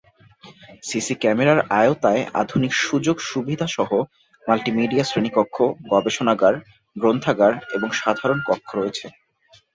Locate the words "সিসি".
0.83-1.15